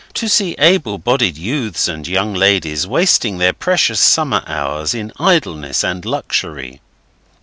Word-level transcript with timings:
to 0.15 0.27
see 0.27 0.55
able 0.57 0.97
bodied 0.97 1.37
youths 1.37 1.87
and 1.87 2.07
young 2.07 2.33
ladies 2.33 2.87
wasting 2.87 3.37
the 3.37 3.53
precious 3.53 3.99
summer 3.99 4.41
hours 4.47 4.95
in 4.95 5.13
idleness 5.19 5.83
and 5.83 6.05
luxury." 6.05 6.81